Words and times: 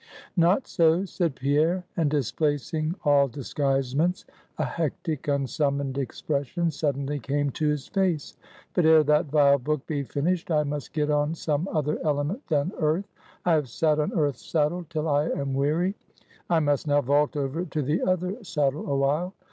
"Not 0.35 0.65
so," 0.65 1.05
said 1.05 1.35
Pierre; 1.35 1.83
and, 1.95 2.09
displacing 2.09 2.95
all 3.05 3.27
disguisements, 3.27 4.25
a 4.57 4.65
hectic 4.65 5.27
unsummoned 5.27 5.99
expression 5.99 6.71
suddenly 6.71 7.19
came 7.19 7.51
to 7.51 7.67
his 7.67 7.85
face; 7.87 8.35
"but 8.73 8.83
ere 8.83 9.03
that 9.03 9.27
vile 9.27 9.59
book 9.59 9.85
be 9.85 10.01
finished, 10.01 10.49
I 10.49 10.63
must 10.63 10.93
get 10.93 11.11
on 11.11 11.35
some 11.35 11.67
other 11.71 11.99
element 12.03 12.41
than 12.47 12.71
earth. 12.79 13.05
I 13.45 13.51
have 13.51 13.69
sat 13.69 13.99
on 13.99 14.11
earth's 14.17 14.43
saddle 14.43 14.87
till 14.89 15.07
I 15.07 15.27
am 15.27 15.53
weary; 15.53 15.93
I 16.49 16.61
must 16.61 16.87
now 16.87 17.01
vault 17.01 17.37
over 17.37 17.63
to 17.65 17.81
the 17.83 18.01
other 18.01 18.43
saddle 18.43 18.89
awhile. 18.91 19.35